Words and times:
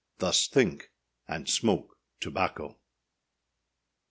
Thus 0.17 0.47
think, 0.47 0.89
and 1.27 1.47
smoke 1.47 1.95
tobacco. 2.19 2.79